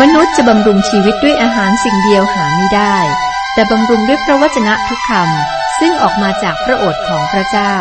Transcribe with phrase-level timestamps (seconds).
[0.00, 2.96] มนุษย์จะบำรุงชีวิตด้วยอาหารสิ่งเดียวหาไม่ได้
[3.54, 7.74] แต่บำรุงด้วยพระวจนะทุกคำซึ่งออกมาจากพระโอษฐ์ของพระเจ้า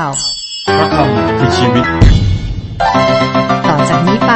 [0.77, 1.85] พระคำคือชีวิต
[3.67, 4.33] ต่อจากนี้ไป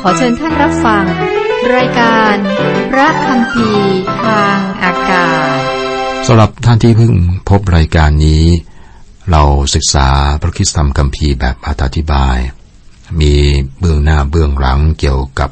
[0.00, 1.04] ขอเชิญท่านรับฟัง
[1.76, 2.36] รายการ
[2.90, 5.58] พระคำพีร์ทางอากาศ
[6.26, 7.12] สำหรับท่านที่เพิ่ง
[7.48, 8.44] พบรายการนี้
[9.30, 9.42] เรา
[9.74, 10.08] ศึกษา
[10.42, 12.38] พระคริสตธรรมคัมภีร์แบบอธิบาย
[13.20, 13.32] มี
[13.78, 15.50] เบื้องหน้าเบื้องหลังเกี่ยวกับ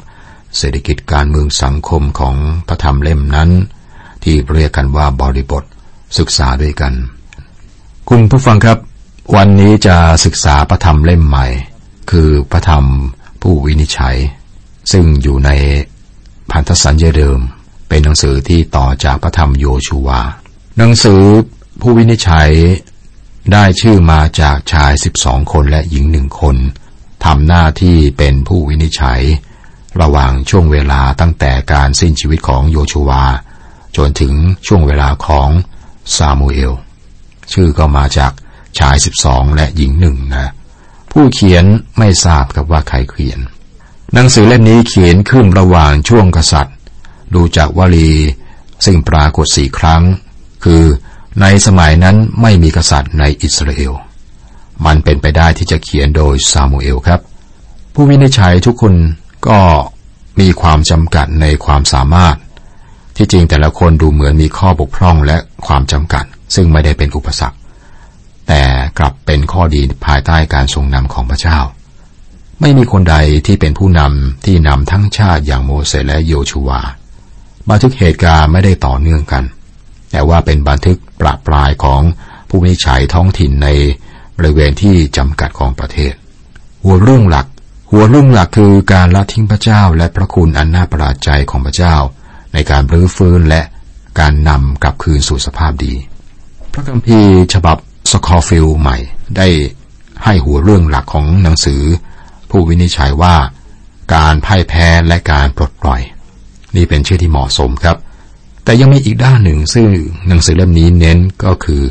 [0.57, 2.37] เศรษฐกิจการเมืองสังคมของ
[2.69, 3.51] พระธรรมเล่มนั้น
[4.23, 5.65] ที่เรียกกันว่าบริบท
[6.19, 6.93] ศึกษาด้วยกัน
[8.09, 8.79] คุณผู้ฟังครับ
[9.37, 11.47] วันนี้จะศึกษาพระธรรมเล่มใหม่
[12.11, 12.85] คือพระธรรม
[13.43, 14.17] ผู้วินิจฉัย
[14.93, 15.51] ซึ่งอยู่ใน
[16.51, 17.41] พันธสัญญาเดิม
[17.89, 20.21] เป็นหนังสือที่ต่อจากพระธรรมโยชูวา
[20.79, 21.23] หนังสือ
[21.81, 22.51] ผู้วินิจฉัย
[23.53, 26.57] ได้ชื่อมาจากชาย12คนและหญิงหนึ่งคน
[27.25, 29.23] ทำหน้าที่เป็นผู้วินิจฉัย
[30.01, 33.25] ระหว่างช่วงเวลาตั้งแต่การสิ้นชีวิตของโยชูวา
[33.97, 34.33] จนถึง
[34.67, 35.51] ช่วงเวลาของ
[36.17, 36.73] ซามูเอล
[37.53, 38.33] ชื่อก็มาจาก
[38.79, 40.53] ชาย 12 และหญิงหนึ่งนะ
[41.11, 41.65] ผู้เขียน
[41.99, 43.41] ไม่ทราบกับว่าใครเขียน
[44.15, 46.77] หนังสือเล่มนี้เขียนขึ้นระหว่างช่วงกษัตริย์
[47.35, 48.13] ดูจากวลี
[48.85, 50.03] ซึ่งปรากฏสี่ครั้ง
[50.65, 50.83] คือ
[51.41, 53.93] ในสมัยนั้นไม่มีกษัตริย์ในอิสราเอล
[54.87, 57.21] มันเป็นไปได้ที่จะเขียนโดยซามูเอลครับ
[57.95, 58.95] ผู้วินิจฉัยทุกคน
[59.49, 59.61] ก็
[60.41, 62.37] มีความจำกัดในความสามารถ
[63.17, 67.57] ที่จริงแต่ละคนดูเหมือนมีข้อบกพร่องและความจำกัด ซึ่งไม่ได้เป็นอุปสรรค
[68.49, 68.63] แต่
[68.99, 71.59] กลับเป็นข้อดีภายใต้การทรงนำของพระเจ้า
[72.61, 76.81] ไม่มีคนใดที่เป็นผู้นำที่นำทั้งชาติอย่างโมเสสและโยชูวา
[77.69, 79.45] บันทึกเหตุการณ์ไม่ได้ต่อเนื่องกัน
[80.11, 82.03] แต่ว่าเป็นบันทึกประปรายของ
[82.49, 83.69] ผู้วินิจฉัยท้องถิ่นใน
[84.37, 86.13] บริเวณที่จำกัดของประเทศ
[86.83, 87.47] หัวเรื่องหลัก
[87.95, 91.97] หัวเรื่องหลักคือการละทิ้งพระเจ้าและพระคุณอันน่าประหลาดใจของพระเจ้า
[92.53, 93.63] ในการรื้อฟื้นและ
[94.21, 95.95] การนำกลับคืนสู่สภาพดี
[96.73, 97.77] พระคัมภีร์ฉบับ
[98.11, 98.99] สโกฟิลด์ใหม่
[99.37, 99.49] ได้
[100.25, 101.83] ให้หัวเรื่องหลักของหนังสือ
[102.51, 103.37] ผู้วินิจฉัยว่า
[104.15, 106.01] การพ่ายแพ้และการปลดปล่อย
[106.77, 107.97] นี่เป็นชื่อที่เหมาะสมครับ
[108.65, 109.87] แต่ยังมีอีกด้านหนึ่งซึ่ง
[110.29, 111.83] หนังสือเล่มนี้เน้นก็คือ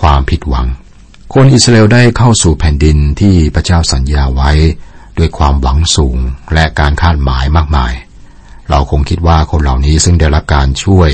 [0.00, 0.66] ความผิดหวัง
[1.34, 4.52] คนอิสราเอลได้เข้าสู่แผ่นดินที่พระเจ้าสัญญาไว้
[5.18, 6.18] ด้วยความหวังสูง
[6.54, 7.92] และการคาดหมายมากมาย
[8.70, 11.10] เราคงคิดว่าคนเหล่านี้ซึ่งได้รับการช่วย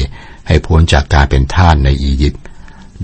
[0.49, 2.43] ให้พ้นจากการเป็นทาสในอียิปต์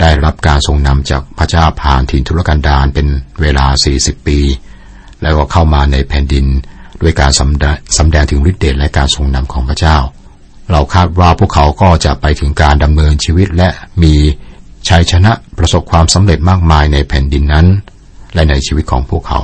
[0.01, 3.07] ได้รับการทรงนำจากพระเจ้าผ่านถิ่นทุรกันดารเป็น
[3.41, 3.67] เวลา
[3.97, 4.39] 40 ปี
[5.23, 6.47] แล้วก็เข้ามาในแผ่นดิน
[7.03, 7.65] ด้วยการสำแด
[7.99, 9.97] สำแดงถึงฤทธิ์เดชและการทรงนำของพระเจ้า
[10.71, 13.69] เราคาดว่าพวกเขาก็จะไปถึงการดำเนินชีวิตและ
[14.03, 14.15] มี
[14.89, 17.67] ชัยชนะประสบความสำเร็จมากมายในแผ่นดินนั้น
[18.35, 19.41] และในชีวิตของพวกเขา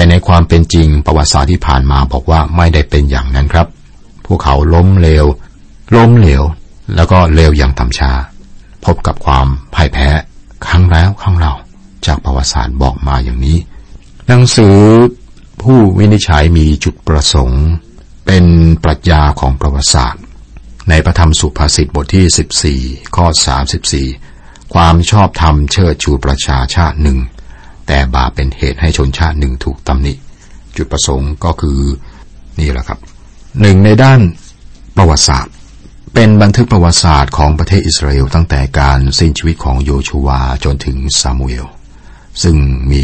[0.00, 3.66] แต่ในความเป็นจริงประวัติศาสตร์ที่ผ่านมาบอกว่าไม่ได้เป็นอย่างนั้นครับ
[4.26, 5.26] พวกเขาล้มเหลว
[5.94, 6.42] ล้มเหลว
[6.96, 8.12] แล้วก็เลวอย่างทำชา
[8.84, 10.08] พบกับความพ่ายแพ้
[10.66, 11.54] ครั้งแล้วครั้งเล่า
[12.06, 13.58] จากประวัติศาสตร์บอกมาอย่างนี้
[14.26, 14.78] หนังสือ
[15.62, 17.64] ผู้วินิจฉัยมีจุดประสงค์
[18.26, 18.44] เป็น
[18.84, 20.22] ปรัชญาของประวัติศาสตร์
[20.88, 23.26] ในพระธรรมสุภาษิตบทที่ 14 ข้อ
[24.00, 27.20] 34 ความชอบธรรมเชิดชูประชาชาติหนึ่ง
[27.92, 30.14] แต่บาปเป็นเหตุให้ชนชาติหนึ่งถูกตำหนิ
[30.76, 31.80] จุดประสงค์ก็คือ
[32.60, 32.98] นี่แหละครับ
[33.60, 34.20] หนึ่งในด้าน
[34.96, 35.52] ประวัติศาสตร์
[36.14, 41.66] เป็นบันทึกประวัติศาสตร์ของประเทศอิสราเอลตั้งแต่การสิ้นชีวิตของโยชูวาจนถึงซามูเอล
[42.42, 42.56] ซึ่ง
[42.90, 43.02] มี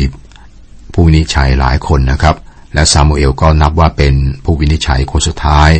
[0.93, 2.37] ผู้วินิจฉัยหลายคนนะครับ
[2.75, 4.15] และซามูเอลก็นับว่าเป็น
[4.45, 5.71] ผู้วินิจฉัยคนสุดท้าย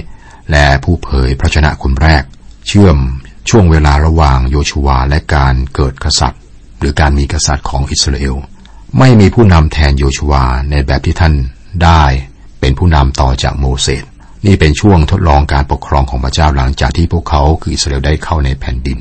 [0.51, 2.23] และผู้เผยพระชนะคนแรก
[2.67, 2.99] เชื่อม
[3.51, 6.43] ช่วงเวลาระหว่างโยชูวาและการเกิดกษัตริย์
[6.79, 8.37] หรือการมีกษัตริย์ของอิสราเอล
[8.99, 11.35] ไม่มีผู้นำแทนโยชูวาในแบบที่ท่าน
[11.85, 12.03] ได้
[12.61, 14.05] เป็นผู้นำต่อจากโมเสส
[14.47, 18.99] นี่เป็นช่วงทดลองการปกครองของพระเจ้าหลังจากที่พวกเขาคืออิสราเอลได้เข้าในแผ่นดิน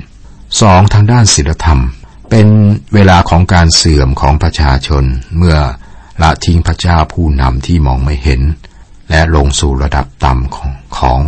[0.62, 1.81] สองทางด้านศีลธรรม
[2.29, 2.47] เป็น
[2.94, 5.03] เวลาของการเสื่อมของประชาชน
[5.38, 5.57] เมื่อ
[6.22, 8.41] ละทิ้งพระเจ้าผู้นำที่มองไม่เห็น
[9.09, 11.20] และลงสู่ระดับต่ำของของ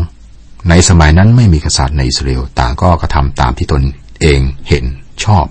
[0.69, 3.81] ในสมัยนั้นไม่มีกษัตริย์ในอิสราเอลต่างก็กระทำตามที่ตน
[4.21, 4.86] เองเห็น
[5.24, 5.45] ชอบ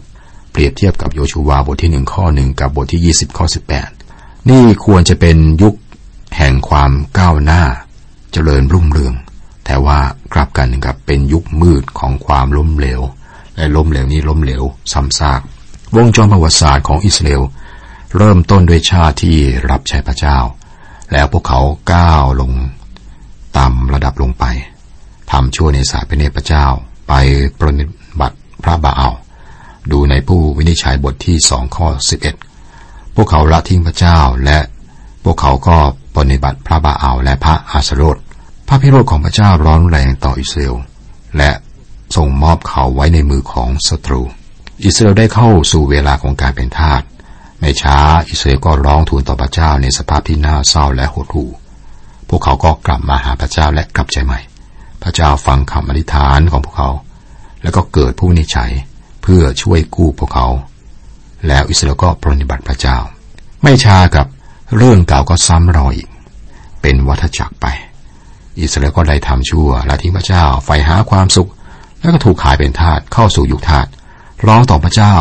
[0.57, 3.89] ปรียบเทียบกับโยชูวาบทที่หนึ่งข้อหนึ่งกับบทที่ยี่สิบข้อสิบแปด
[4.51, 5.75] นี่ควรจะเป็นยุค
[6.37, 7.63] แห่งความก้าวหน้า
[8.33, 9.15] เจริญรุ่งเรือง
[9.65, 9.99] แต่ว่า
[10.35, 13.01] กลับกันกับเป็นยุคมืดของความล้มเหลว
[13.57, 14.63] และล้มเหลวนี้ล้มเหลว
[14.93, 15.41] ซ้ำซาก
[15.97, 17.43] วงจรประวัติศาสตร์ของอิสราเอล
[18.17, 19.37] เริ่มต้นด้วยชาติที่
[19.71, 20.39] รับใช้พระเจ้า
[21.13, 21.61] แล้วพวกเขา
[21.93, 22.53] ก้าวลง
[23.59, 24.45] ต่ำระดับลงไป
[25.33, 26.67] ทำชั่วในสายพระเนตรพระเจ้า
[27.09, 27.13] ไป
[27.59, 27.85] ปรนิ
[28.21, 29.15] บัติพระบาอัล
[29.93, 32.35] ดูในผู้วินิจฉัยบทที่สองข้อสิบเอ็ด
[33.15, 34.59] พวกเขาละทิ้งพระเจ้าและ
[35.25, 35.77] พวกเขาก็
[36.17, 38.17] ปฏิบัติพระบาอัลและพระอาสโรธ
[38.69, 40.77] พระพิโรธของพระเจ้าร้อนแรงต่ออิสราเอล
[41.37, 41.51] และ
[42.17, 44.23] ส่งมอบเขาไว้ในมือของศัตรู
[44.85, 47.03] อิสราเอลได้เข้าสู่เวลาของการเป็นทาส
[47.61, 47.99] ไม่ช้า
[48.31, 51.51] อิสราเอลก็ร้องทูลต่อพระเจ้าในสภาพที่น่าเศร้าและหดหู่
[52.29, 54.41] พวกเขาก็กลับมาหาพระเจ้าและกลับใจใหม่
[55.03, 56.91] พระเจ้าฟังคำอธิษฐานของพวกเขา
[57.63, 58.73] แล้วก็เกิดผู้นิจฉัย
[59.29, 60.49] เพื่อช่วยกู้พวกเขา
[61.47, 62.99] แล้วอิสราเอลก็ปรนิบัติพระเจ้า
[63.63, 64.27] ไม่ช้ากับ
[64.77, 66.09] เรื่องเก่าก็ซ้ำรอยอีก
[66.83, 67.67] เป็นวัฏจักรไป
[68.61, 71.51] อิสราเอลก็ได้ทำชั่วและทิ้งพระเจ้าใฝ่หาความสุข
[72.01, 73.87] แล้วก็ถูกขายเป็นทาสเข้าสู่ยุคทาส
[74.47, 75.15] ร้องต่อพระเจ้า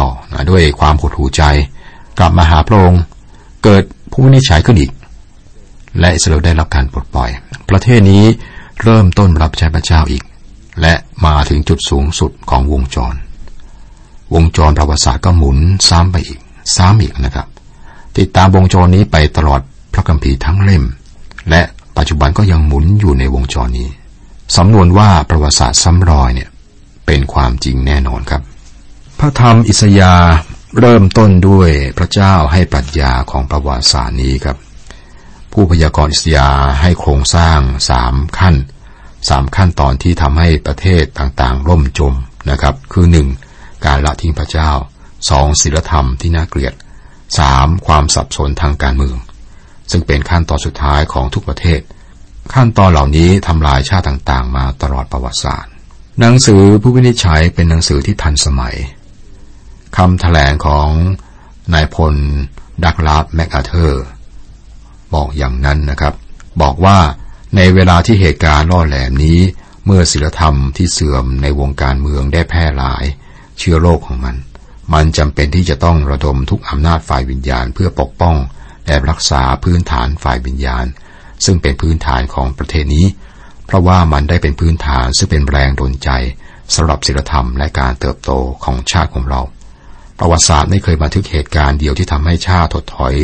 [0.50, 1.44] ด้วยความหดหูใจ
[2.20, 3.02] กลับมาหาพระองค์
[3.64, 4.92] เกิดผู้นิจัยขึ้นอีก
[6.00, 7.30] และอิสราเอลได้รับการปลดปล่อย
[7.70, 8.24] ประเทศนี้
[8.84, 10.24] เริ่มต้นรับใช้พระเจ้าอีก
[10.82, 10.94] และ
[11.26, 13.16] มาถึงจุดสูงสุดของวงจร
[14.34, 15.58] วงจรประวัติศาสตร์ก็หมุน
[15.90, 16.40] ซ้ำไปอีก
[16.78, 17.48] ซ้ำอีกนะครับ
[18.18, 19.62] ติดตามวงจรนี้ไปตลอด
[19.94, 20.84] พระคัมภีร์ทั้งเล่ม
[21.50, 21.62] และ
[21.98, 23.90] ปัจจุบันก็ยังหมุนอยู่ในวงจรนี้
[24.56, 26.50] สำนวนว่าประวัติศาสตร์ซ้ำรอยเนี่ย
[27.06, 28.42] เป็นความจริงแน่นอนครับ
[29.20, 30.14] พระธรรมอิสยา
[30.80, 34.58] เริ่มต้นด้วยพระเจ้าให้ปรัชญาของประวัติศาสตร์นี้ครับ
[35.54, 36.48] ผู้พยากรณ์อิสยา
[36.82, 38.56] ให้โครงสร้างสามขั้น
[39.30, 42.14] สามขั้นตอนที่ทำให้ประเทศต่างๆร่มจม
[42.50, 43.28] นะครับ คือหนึ่ง
[43.86, 44.72] การละทิ้งพระเจ้า
[45.30, 46.74] สองศีลธรรมที่น่าเกลียด
[47.40, 49.18] สามความสับสนทางการเมือง
[49.92, 51.82] ซึ่งเป็นขั้นตอนสุดท้ายของทุกประเทศ
[52.54, 55.72] ขั้นตอนเหล่านี้ทำลายชาติต่างๆ มาตลอดประวัติศาสตร์
[56.20, 58.76] หนังสือผู้วินิจฉัยเป็นหนังสือที่ทันสมัย
[59.98, 60.90] คำถแถลงของ
[61.74, 62.16] นายพล
[62.86, 64.06] ดักลาบแมคอาเธอร์
[65.14, 66.14] บอกอย่างนั้นนะครับ
[66.62, 66.98] บอกว่า
[67.56, 69.40] ในเวลาที่เหตุการณ์ล่อแหลมนี้
[69.86, 73.04] เมื่อศีลธรรมที่เสื่อมในวงการเมืองได้แพร่หลาย
[73.60, 74.36] เชื้อโรคของมัน
[74.94, 78.36] มันจำเป็นที่จะต้องระดมทุกอำนาจฝ่ายวิญญาณเพื่อปกป้อง
[78.88, 80.86] และรักษาพื้นฐานฝ่ายวิญญาณ
[81.46, 83.06] ซึ่งเป็นพื้นฐานของประเทศนี้
[83.66, 86.10] เพราะว่ามันได้เป็นพื้นฐานซึ่งเป็นแรงดลใจ
[86.76, 88.32] สำหรับศีลธรรมและการเติบโต
[88.64, 89.42] ของชาติของเรา
[90.20, 93.16] ประวัติศาสตร์ไม่เคยบันทึกเหตุการณ์เดียวที่ทำให้ชาติถดถอย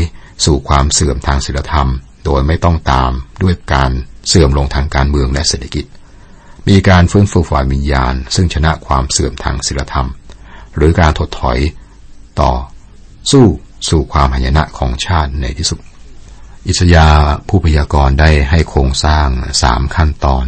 [0.45, 1.89] สู่ความเสื่อมทางศีลธรรม
[2.25, 3.11] โดยไม่ต้องตาม
[3.43, 3.91] ด้วยการ
[4.27, 5.85] เสื่อมลงทางการเมืองและเศรษฐกิจ
[6.69, 10.07] มีการฟื้นฟูฝ่ายวิญญาณ ซึ่งชนะความเสื่อมทางศีลธรรม
[10.75, 11.59] หรือการถดถอย
[12.41, 12.51] ต่อ
[13.31, 13.45] สู้
[13.89, 15.79] สู่ความหายนะของชาติในที่สุด
[16.67, 17.07] อิสยา
[17.47, 19.27] ผู้พยากรณ์ได้ให้โครงสร้าง
[19.61, 20.45] สามขั้นตอน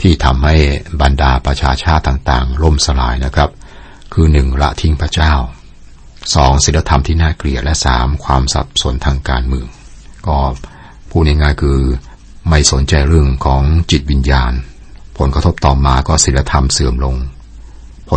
[0.00, 0.56] ที่ทำให้
[1.00, 3.50] บรรดาประชาชาติต่างๆ ล่มสลายนะครับ
[4.12, 5.34] คือหนึ่งละทิ้งพระเจ้า
[6.34, 9.66] สองศีลธรรมที่น่าเกลียดและสามความสับสนทางการเมือง
[10.26, 10.38] ก็
[11.10, 11.78] พูดง่ายๆคือ
[12.48, 14.52] ไม่สนใจเรื่องของจิตวิญญาณ
[15.18, 17.16] ผลกระทบต่อมาก็ศีลธรรมเสื่อมลง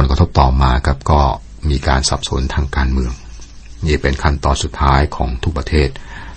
[0.01, 1.21] ลกระทบต่อมากับก็
[1.69, 3.13] มีการสับสนทางการเมือง
[3.85, 5.89] นี่เป็นขั้นตอนสุดท้ายของทุกประเทศ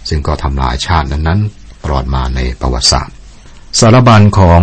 [0.08, 3.14] ซึ่งก็ทำลายชาตินั้นๆตลอดมาในประวัติศาสตร์
[3.78, 4.60] สารบัญของ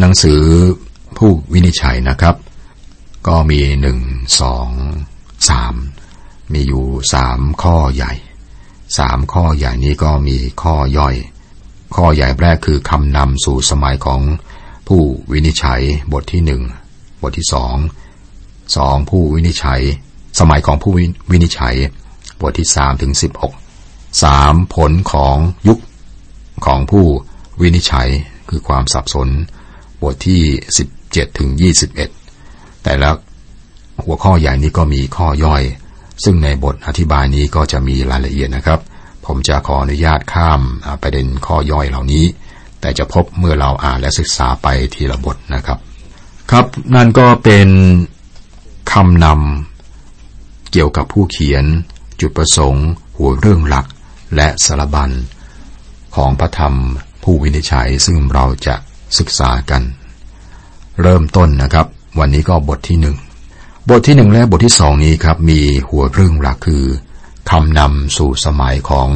[0.00, 0.42] หนังสือ
[1.16, 2.36] ผู้วินิจฉัยนะครับ
[3.28, 3.98] ก็มีหนึ่ง
[4.40, 4.68] สอง
[5.48, 5.74] สาม
[6.52, 6.84] มีอยู่
[7.14, 8.12] สามข้อใหญ่
[8.98, 11.14] สามข้อใหญ่นี้ก็มีข้อย่อย
[11.96, 14.20] ข้อใหญ่แรกคือคำนำสู่สมัยของ
[14.88, 15.82] ผู้วินิจฉัย
[16.12, 16.62] บทที่หนึ่ง
[17.22, 17.74] บทที่สอง
[18.76, 19.80] สองผู้วินิจฉัย
[20.40, 20.92] สมัยของผู้
[21.30, 21.76] วินิจฉัย
[22.40, 23.54] บทที่สามถึงสิบหก
[24.22, 25.36] สามผลของ
[25.68, 25.78] ยุค
[26.66, 27.04] ของผู้
[27.60, 28.08] วินิจฉัย
[28.48, 29.28] คือความสับสน
[30.02, 30.42] บทที่
[30.78, 32.10] สิบเจ็ดถึงยี่สิบเอ็ด
[32.82, 33.14] แต่ล้ว
[34.04, 35.62] หัวข้อใหญ่นี้ก็มีข้อย่อย
[36.24, 38.80] ซึ่งในบทอธิบายนี้ก็จะมีรายละเอียดนะครับ
[39.26, 40.60] ผมจะขออนุญาตข้าม
[41.02, 42.24] ประเด็นข้อย่อยเหล่านี้
[42.80, 45.78] แต่จะพบเมื่อเราอ่านและศึกษาไปทีละบทนะครับ
[46.50, 47.68] ครับนั่นก็เป็น
[48.92, 51.64] คำนำเกี่ยวกับผู้เขียน
[52.20, 52.86] จุดประสงค์
[53.16, 53.86] หัวเรื่องหลัก
[54.36, 55.10] และสารบัญ
[56.14, 56.74] ของพระธรรม
[57.22, 58.74] ผู้วินิจฉัยซึ่งเราจะ
[59.18, 59.82] ศึกษากัน
[61.02, 61.86] เริ่มต้นนะครับ
[62.18, 63.16] วันนี้ก็บทที่หนึ่ง
[63.88, 66.84] บทที่หนึ่งและบทที่สองนี้ครับมีหัวเรื่องหลักคือ
[67.50, 69.08] คำนำสู่สมัยของ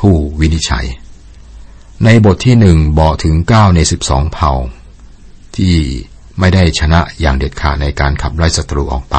[0.00, 0.86] ผู้วินิจฉัย
[2.04, 4.52] ในบทที่หนึ่งบอกถึงเก้าในสิบสองเผ่า
[5.56, 5.74] ที่
[6.40, 9.16] ไม่ได้ชนะอย่างเด็ดขาดในการขับไล่ศัตรูออกไป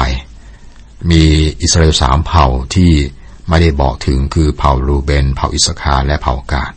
[1.10, 1.24] มี
[1.62, 2.92] อิสราเอลสามเผ่าที่
[3.48, 6.72] ไม่ได้บอกถึงคือเผ่ารูเบน เผ่าอิสคาและเผ่ากาด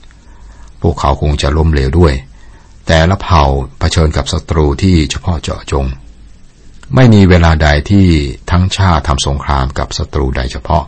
[0.81, 2.13] พวกเขาคงจะล้มเหลวด้วย
[2.87, 3.43] แต่ละเผ่า
[3.79, 5.85] เผชิญกับศัตรูที่เฉพาะเจาะจง
[6.95, 8.07] ไม่มีเวลาใดที่
[8.51, 10.83] ทั้งชาติทำสงครามกับศัตรูใดเฉพาะ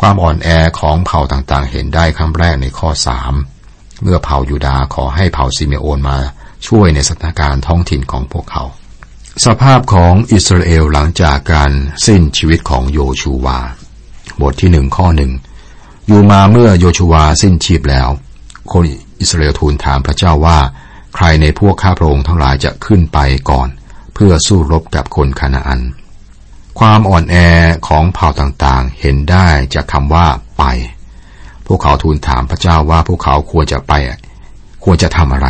[0.00, 0.48] ความอ่อนแอ
[0.80, 3.32] ของเผ่าต่างๆ เห็นได้ครั้งแรกในข้อสาม
[4.02, 6.18] เมื่อเผ่ายูดาขอให้เผ่าซิเมโอนมา
[6.66, 8.64] ช่วยในสถานการณ์ท้องถิ่นของพวกเขา
[9.44, 11.72] สภาพของอิสราเอลหลังจากการ
[12.06, 13.58] สิ้นชีวิตของโยชูวา
[14.40, 15.32] บทที่หนึ่งข้อหนึ่ง
[16.06, 18.08] อยู่มาเมื่อโยชูวาสิ้นชีพแล้ว
[18.72, 18.84] คน
[19.20, 20.58] อิสราเอลทูลถามพระเจ้าว่า
[21.14, 23.18] ใครในพวกข้าพระองค์ทั้งหลายจะขึ้นไป
[23.50, 23.68] ก่อน
[24.14, 25.80] เพื่อสู้รบกับคนคานาอัน
[26.78, 27.36] ความอ่อนแอ
[27.88, 30.26] ของเผ่าต่างๆ เห็นได้จากคำว่า
[30.58, 30.64] ไป
[31.66, 33.92] พวกเขาทูลถามพระเจ้าว่าพวกเขาควรจะไป
[34.84, 35.48] ควรจะทำอะไร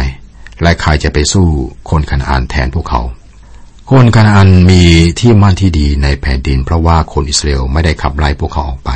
[0.62, 1.46] และใครจะไปสู้
[1.90, 3.02] คนคานาอันแทนพวกเขา
[3.90, 4.82] คนคานาอันมี
[5.20, 8.90] ที่มั่นที่ดีในแผ่นดิน เพราะว่าคนอิสราเอลไม่ได้ขับไล่พวกเขาออกไป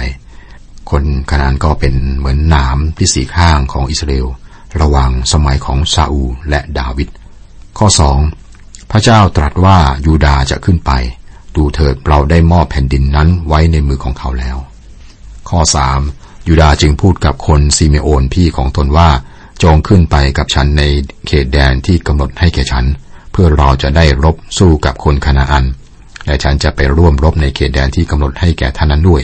[0.91, 4.27] คนคานาอันก็เป็นเหมือนหนามที่สีข้างของอิสราเอล
[4.81, 7.09] ระหว่างสมัยของซาอูและดาวิด
[7.79, 8.19] ข้อสอง
[8.91, 10.93] พระเจ้าตรัสว่ายูดาจะขึ้นไป
[11.57, 14.57] ดูเถิดเราได้มอบแผ่นดินนั้นไว้ในมือของเขาแล้ว
[15.49, 16.01] ข้อสาม
[16.49, 19.09] ยูดาจึงพูดกับคนซีเมโอนพี่ของตนว่า
[19.63, 20.83] จงขึ้นไปกับฉันใน
[21.27, 22.85] เขตแดนที่กำหนดให้แก่ฉัน
[23.33, 25.65] เพื่อเราจะได้รบสู้กับคนคานาอัน
[26.27, 29.23] และฉันจะไปร่วมรบในเขตแดนที่กำหนดให้แก่ท่านนั้นด้วย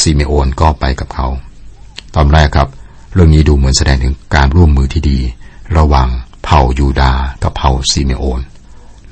[0.00, 1.26] ซีเมโอนก็ไปกับเขา
[2.14, 2.68] ตอนแรกครับ
[3.14, 5.18] เรื่องนี้ดูเหมือนแสดงถึงการร่วมมือที่ดี
[5.76, 6.08] ระหว่าง
[6.44, 8.40] เผ่ายูดากับเผ่าซิเมโอน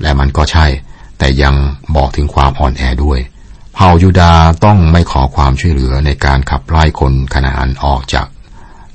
[0.01, 0.65] และมันก็ใช่
[1.17, 1.55] แต่ยัง
[1.95, 3.19] บอกถึงความอ่อนแอด้วย
[3.75, 4.31] เผ่ายูดา
[4.65, 8.27] ต้องไม่ขอความช่วยเหลือในการขับไล่คนคณาอันออกจาก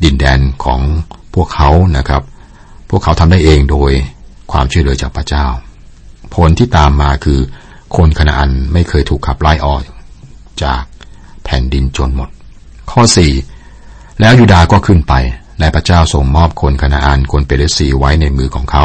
[0.05, 0.81] ดินแดนของ
[1.35, 2.23] พวกเขานะครับ
[2.91, 3.93] พวกเขาทำได้เองโดย
[4.53, 5.47] ความช่วยเหลือจากพระเจ้า
[6.35, 7.41] ผลที่ตามมาคือ
[7.97, 9.81] คนคณาอันไม่เคยถูกขับไล่ออก
[10.63, 10.83] จาก
[11.45, 12.29] แผ่นดินจนหมด
[12.91, 13.33] ข้อสี่
[14.21, 15.15] แล้วยูดาก็ขึ้นไป
[15.59, 18.85] และพระเจ้าทรงมอบคนคณาอันคนเปรสีไว้ในมือของเขา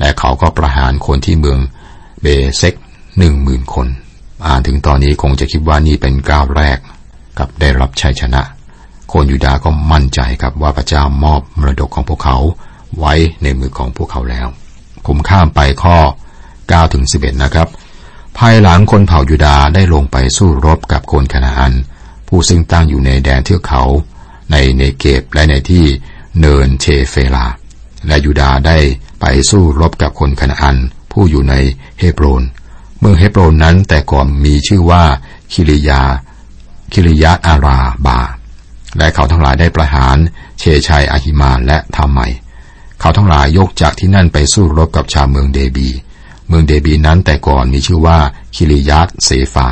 [0.00, 1.58] และเขาก็ประหารคนที่เมือง
[2.22, 2.74] เบเซก
[3.18, 3.86] หนึ่งหมื่นคน
[4.46, 6.78] อ่านถึงตอนนี้คงจะคิดว่านี่เป็นก้าวแรก
[7.38, 8.42] กับได้รับชัยชนะ
[9.12, 12.36] คนยูดาก็มั่นใจครับว่าพระเจ้ามอบมรดกของพวกเขา
[12.98, 14.46] ไว้ในมือของพวกเขาแล้ว
[15.06, 15.96] ผมข้ามไปข้อ
[16.48, 17.68] 9ถึง11 นะครับ
[18.38, 21.74] ภายหลังคนเผ่ายูดาได้ลงไปสู้รบกับคนคณาอัน
[22.28, 23.82] ผู้ซึ่งตั้งอยู่ในแดนเทือกเขา
[24.52, 25.84] ในเนเกบและในที่
[26.38, 27.46] เนินเชเฟลา
[28.06, 28.78] และยูดาได้
[29.20, 30.76] ไปสู้รบกับคนคณาอัน
[31.12, 31.54] ผู้อยู่ใน
[31.98, 32.42] เฮบรน
[32.98, 35.02] เมืองเฮบรนนั้นแต่ก่อนมีชื่อว่า
[35.52, 36.02] คิริยา
[36.92, 38.20] คิริยาอาราบา
[38.98, 40.16] และเขาทั้งหลายได้ประหาร
[40.58, 42.28] เชชัยอาหิมานและทำใหม่
[43.00, 45.88] เขาทั้งหลายยกจากที่นั่นไปสู้รบกับชาวเมืองเดบี
[46.48, 48.18] เมืองเดบีนั้นแต่ก่อนมีชื่อว่า
[48.54, 49.68] คิริยัตเซฟา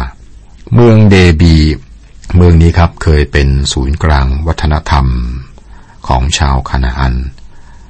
[0.75, 1.57] เมืองเดบี
[2.37, 5.07] เมืองนี้ครับเคยเป็นศูนย์กลางวัฒนธรรม
[6.09, 7.15] ของชาวคานาอัน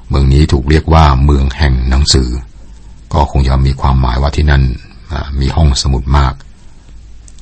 [0.09, 2.29] เมืองนี้ถูกเรียกว่าเมืองแห่งหนังสือ
[3.13, 4.63] ก็คงจะมีความหมายว่าที่นั่น
[5.41, 6.33] มีห้องสมุดมาก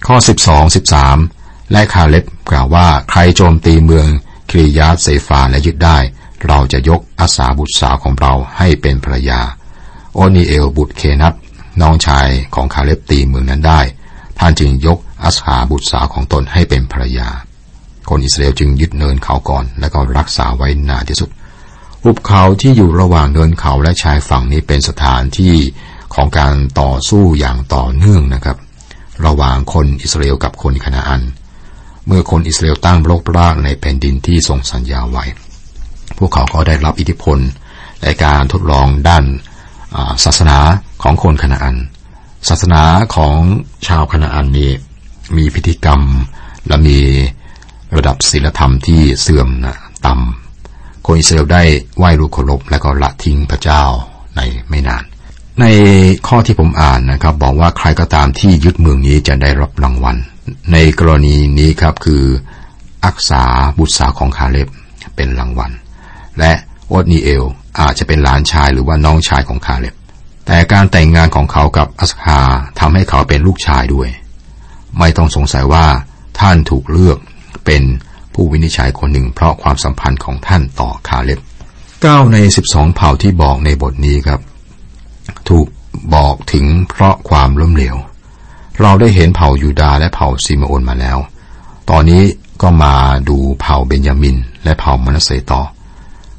[0.06, 0.16] ข้อ
[0.46, 1.35] 12 13
[1.72, 4.06] และคาเล็บกล่าวว่าใครโจมตีเมือง
[4.50, 5.98] คริยาเซฟาและยึดได้
[6.46, 9.40] เราจะยกอาสาบุตรสาวของเราให้เป็นภรรยา
[10.14, 11.34] โอนีเอลบุตรเคนัต
[11.80, 13.80] น้องชายของคาเล็บตีเมืองนั้นได้
[14.38, 17.28] ท่านจึงยกอัสาบุตรสาวของตนให้เป็นภรรยา
[18.08, 21.30] คนอิสราเอลจึงยึดเนินเขาก่อน และก็รักษาไว้นานที่สุด
[22.02, 25.54] หุบเขาที่อยู่ระหว่างเนินเขาและชายฝั่งนี้เป็นสถานที่
[26.14, 28.56] ของการต่อสู้อย่างต่อเนื่องนะครับ
[29.26, 31.22] ระหว่างคนอิสราเอลกับคนคณาอัน
[32.06, 35.24] เมื่อคนอิสราเอลตั้งโลกรากในแผ่นดินที่ทรงสัญญาไว้
[36.18, 37.38] พวกเขาก็ได้รับอิทธิพล
[38.02, 39.24] ในการทดลองด้าน
[40.24, 40.58] ศาสนา
[41.02, 41.76] ของคนคณาอัน
[42.48, 42.82] ศาสนา
[43.14, 43.38] ของ
[43.86, 44.70] ชาวคณาอันนี้
[45.36, 46.00] มีพิธีกรรม
[46.66, 46.98] และมี
[47.96, 51.62] ระดับศีลธรรมที่เสื่อมนะต่ำคนอิสราเอลได้
[51.98, 53.82] ไหว้รูปเคารพและก็ละทิ้งพระเจ้า
[54.36, 55.04] ในไม่นาน
[55.60, 55.64] ใน
[56.26, 60.16] ข้อที่ผมอ่านนะครับ บอกว่าใครก็ตามที่ยึดเมืองนี้จะได้รับรางวัล
[60.72, 62.24] ในกรณีนี้ครับคือ
[63.04, 63.44] อักษา
[63.78, 64.68] บุตรสาวของคาเล็บ
[65.16, 65.72] เป็นรางวัล
[66.38, 66.52] และ
[66.88, 67.44] โอดนีเอล
[67.80, 69.94] อาจจะเป็นหลานชายหรือว่าน้องชายของคาเล็บ
[70.46, 72.40] แต่การแต่งงานของเขากับอัสคา
[72.78, 74.08] ทำให้เขาเป็นลูกชายด้วย
[74.98, 75.86] ไม่ต้องสงสัยว่า
[76.40, 77.18] ท่านถูกเลือก
[77.66, 77.82] เป็น
[78.34, 81.40] ผู้วินิจฉัยคนหนึ่งเพราะความสัมพันธ์ของท่านต่อคาเล็บ
[82.02, 84.40] เก้าในสิบสองเผ่าที่บอกในบทนี้ครับ
[85.48, 85.66] ถูก
[86.14, 87.96] บอกถึงเพราะความล้มเหลว
[88.82, 91.18] เราได้เห็นเผ่ายูดาและเผ่าซิมโอนมาแล้ว
[91.90, 92.22] ตอนนี้
[92.62, 92.94] ก็มา
[93.28, 95.62] ดูเผ่าเบนยามิน และเผ่ามนัสเซต่อ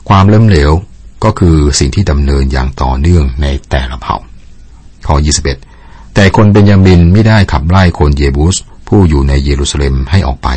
[0.10, 0.72] ความล้มเหลว
[1.24, 4.16] ก็คือสิ่งที่ดำเนินอย่างต่อเนื่องในแต่ละเผ่า
[5.08, 5.16] ข้อ
[5.66, 8.56] 21 แต่คนเบนยามินไม่ได้ขับไล่คนเยบูส
[8.88, 10.50] ผู้อยู่ในเยรูซาเล็มให้ออกไป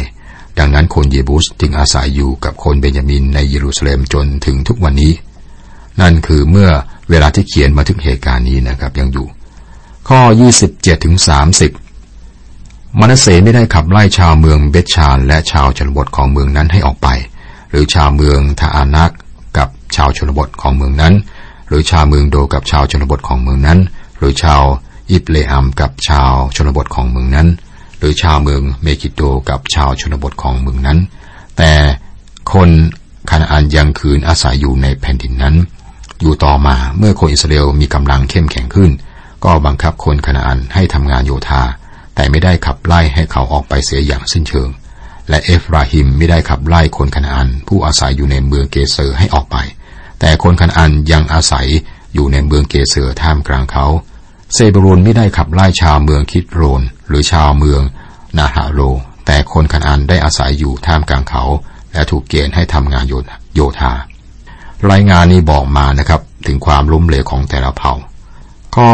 [0.59, 5.13] ดังนั้นคนเยบูสจึงอาศัยอยู่กับคนเบนยามินในเยรูซาเล็มจนถึงทุกวันนี้
[6.01, 6.71] นั่นคือเมื่อ
[7.11, 9.27] เวลาที่เขียนมาถึงเหตุการณ์นี้นะครับยังอยู่
[10.15, 10.25] ข้อ
[10.65, 11.17] 27ถึง
[12.07, 17.09] 30 มนัสเสไม่ได้ขับไล่ชาวเมืองเบชานและชาวชนบทของเมืองนั้นให้ออกไป
[17.71, 19.13] หรือชาวเมืองทาอานัก
[19.59, 21.15] กับชาวชนบทของเมืองนั้น
[21.69, 23.79] หรือชาวเมืองโดกับชาวชนบทของเมืองนั้น
[24.19, 24.63] หรือชาว
[25.11, 27.49] อิบเลอัมกับชาวชนบทของเมืองนั้น
[27.99, 30.99] หรือชาวเมืองเมกิโดกับชาวชนบทของเมืองนั้น
[31.59, 31.73] แต่
[32.53, 32.71] คน
[33.31, 35.55] คานาอันยังขืนอาศัยอยู่ในแผ่นดินนั้น
[36.21, 38.93] อยู่ต่อมาเมื่อคนอิสราเอลมีกำลังเข้มแข็งขึ้น
[39.45, 41.63] ก็บังคับคนคานาอันให้ทำงานโยธา
[42.15, 44.69] แต่ไม่ได้ขับไล่ให้เขาออกไปเสียอย่างสิ้นเชิง
[45.29, 49.57] และเอฟราฮิมไม่ได้ขับไล่คนคานาอันผู้อาศัยอยู่ในเมืองเกเซอร์ให้ออกไป
[50.21, 51.67] แต่คนคานาอันยังอาศัย
[52.15, 53.87] อยู่ในเมืองเกเซอร์ท่ามกลางเขา
[54.55, 57.83] เศบูลุนไม่ได้ขับไล่ชาวเมืองคิทโรน หรือชาวเมือง
[58.39, 58.81] นาหะโลล
[59.27, 61.45] แต่คนคานาอันได้อาศัยอยู่ท่ามกลางเขา
[61.93, 63.05] และถูกเกณฑ์ให้ทำงาน
[63.55, 63.93] โยธา
[64.91, 67.93] รายงานนี้บอกมานะครับ ถึงความล้มเหลวของแต่ละเผ่า
[68.77, 68.91] ข้อ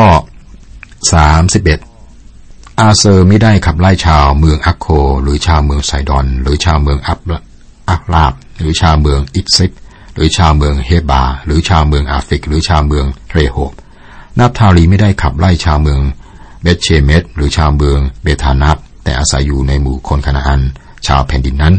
[0.96, 4.86] 31 อาเชอร์ไม่ได้ขับไล่ชาวเมืองอัคโค
[5.22, 7.20] หรือชาวเมืองไซดอน หรือชาวเมืองอับ
[7.88, 9.72] อัลาบ หรือชาวเมืองอัคซีบ
[10.14, 13.72] หรือชาวเมืองเฮลบาห์ หรือชาวเมืองอาฟิก หรือชาวเมืองเรโฮบ
[14.38, 16.00] นับทาลีไม่ได้ขับไล่ชาวเมือง
[16.62, 20.62] เบตเชเมตหรือชาวเมืองเบธานับแต่อาศัยอยู่ในหมู่คนคณาอัน
[21.06, 21.74] ชาวแผ่นดินนั้น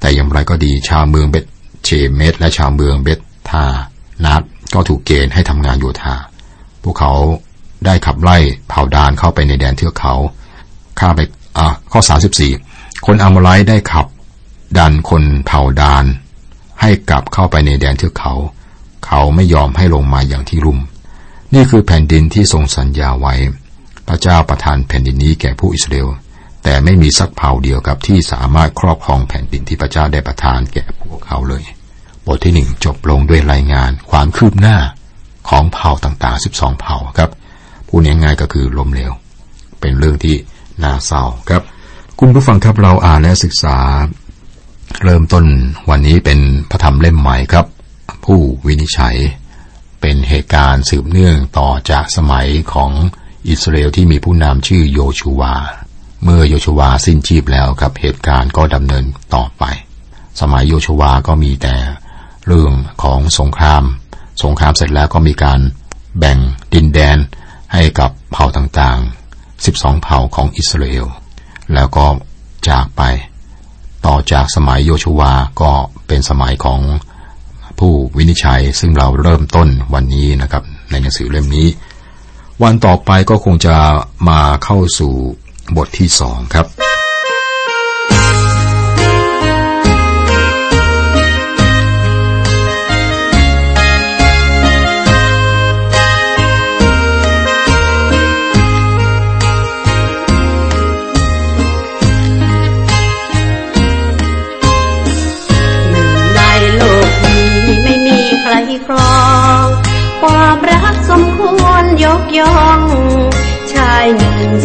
[0.00, 1.46] แต่อย่างไรก็ดีชาวเมืองเบต
[1.84, 3.20] เชเมตและชาวเมืองเบต
[3.50, 3.64] ทา
[4.24, 4.42] นัด
[4.74, 6.14] ก็ถูกเกณฑ์ให้ทำงานโยธา
[6.82, 7.12] พวกเขา
[7.86, 8.38] ได้ขับไล่
[8.68, 10.14] เผ่าดานเข้าไปในแดนเทือกเขา
[11.00, 11.20] ข้าไป
[11.58, 12.00] อ่าข้อ
[12.52, 14.06] 34 คนอัมไลได้ขับ
[14.78, 16.04] ดันคนเผ่าดาน
[16.80, 18.32] ให้กลับเข้าไปในแดนเทือกเขา
[19.06, 20.78] เขาไม่ยอมให้ลงมาอย่างที่รุ่ม
[21.54, 23.34] นี่คือแผ่นดินที่ทรงสัญญาไว้
[24.08, 26.08] พระเจ้าประทานแผ่นดินนี้แก่ผู้อิสราเอล
[26.64, 31.64] แต่ไม่มีสักเผ่าเดียวกับที่สามารถครอบครองแผ่นดินที่พระเจ้าได้ประทานแก่พวกเขาเลย
[32.26, 34.76] บทที่หนึ่งจบลงด้วยรายงานความคืบหน้า
[35.48, 37.30] ของเผ่าต่างๆ 12 เผ่าครับ
[37.88, 39.12] พูดง่ายๆก็คือล้มเหลว
[39.80, 40.36] เป็นเรื่องที่
[40.82, 41.62] น่าเศร้าครับ
[42.18, 43.76] คุณผู้ฟังครับเราอ่านและศึกษา
[45.04, 45.44] เริ่มต้น
[45.90, 46.40] วันนี้เป็น
[46.70, 47.66] พระธรรมเล่มใหม่ครับ
[48.24, 49.16] ผู้วินิจฉัย
[50.00, 52.92] เป็นเหตุการณ์สืบเนื่องต่อจากสมัยของ
[53.48, 55.54] อิสราเอลที่มีผู้นำชื่อโยชูวา
[56.24, 59.64] เมื่อโยชูวาสิ้นชีพแล้วครับเหตุการณ์ก็ดำเนินต่อไป
[60.40, 61.76] สมัยโยชูวาก็มีแต่
[62.46, 63.82] เรื่องของสงคราม
[64.42, 65.60] สงครามเสร็จแล้วก็มีการ
[66.18, 66.38] แบ่ง
[66.74, 67.16] ดินแดน
[67.72, 71.06] ให้กับเผ่าต่างๆ 12 เผ่าของอิสราเอล
[71.74, 72.06] แล้วก็
[72.68, 73.02] จากไป
[74.06, 75.70] ต่อจากสมัยโยชูวาก็
[76.06, 76.80] เป็นสมัยของ
[77.78, 81.68] ผู้วินิจฉัยซึ่งเราเริ่มต้นวันนี้นะครับ ในหนังสือเล่มนี้
[82.62, 83.76] วันต่อไปก็คงจะ
[84.28, 85.14] มาเข้าสู่
[85.76, 86.85] บทที่สองครับ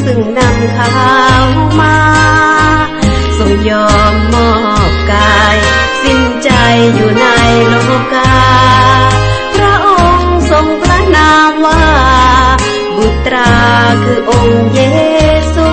[0.06, 0.94] ซึ่งนำข่า
[1.42, 1.44] ว
[1.80, 1.98] มา
[3.38, 4.52] ทรงยอมมอ
[4.90, 5.58] บกาย
[6.02, 6.50] สิ้นใจ
[6.94, 7.26] อยู่ใน
[7.68, 7.76] โล
[8.14, 8.36] กา
[9.56, 11.86] พระองค์ทรงพระนามว่า
[12.98, 13.54] บุตรา
[14.04, 14.82] คือองค์เย
[15.54, 15.70] ซู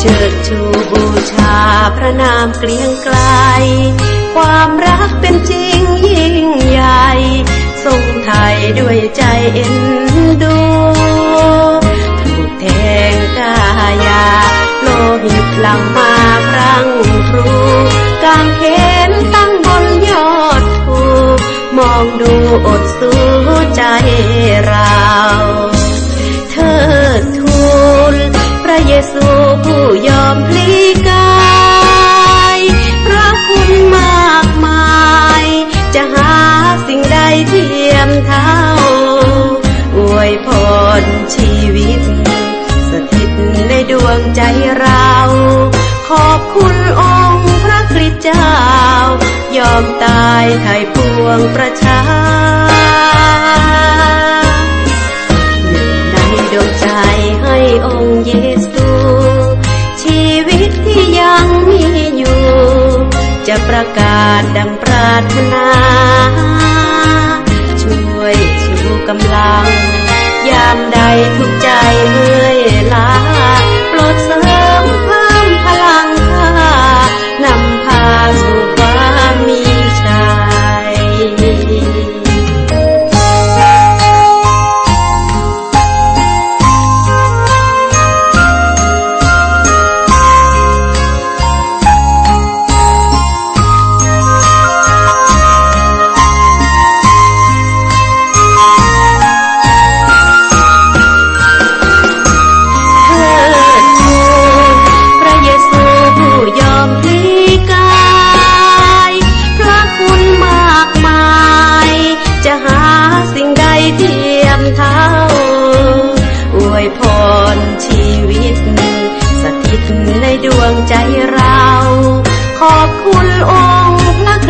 [0.00, 1.56] เชิดชูบูชา
[1.96, 3.18] พระนามเกลียงไกล
[4.34, 6.36] ความรักเป็นจริงยิ่ง
[6.68, 7.08] ใหญ่
[8.78, 9.22] ด้วยใจ
[9.54, 9.74] เอ็น
[10.42, 52.00] ดูายไถ่ปวงประชา
[55.70, 56.16] หนึ่งใน
[56.52, 56.88] ดวงใจ
[57.42, 58.32] ให้องค์เย
[58.70, 58.88] ซู
[60.02, 61.84] ชีวิตที่ยังมี
[62.16, 62.42] อยู่
[63.48, 65.68] จะประกาศดังปรารถนา
[67.82, 69.66] ช่วยชูกำลัง
[70.50, 70.98] ยามใด
[71.36, 71.68] ทุกใจ
[72.10, 72.58] เมื่อย
[72.94, 73.10] ล้า
[73.92, 74.47] ปรดเส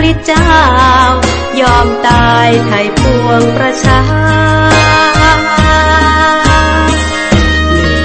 [0.09, 0.51] ริเจ้า
[1.61, 4.01] ยอมตายไถ่ปวงประชา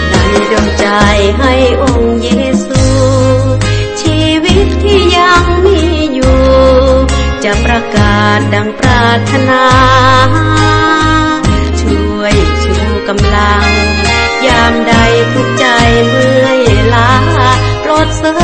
[0.09, 0.15] ใน
[0.51, 0.87] ดวงใจ
[1.39, 2.29] ให้องค์เย
[2.65, 2.83] ซู
[4.01, 5.81] ชีวิตที่ยังมี
[6.13, 6.41] อยู่
[7.43, 9.65] จะประกาศดังปรารถนา
[11.81, 12.75] ช่วยชู
[13.07, 13.67] กำลัง
[14.45, 14.93] ยามใด
[15.33, 15.65] ทุกใจ
[16.07, 16.61] เมื่อย
[16.93, 17.13] ล้า
[17.81, 18.42] โปรดเสริ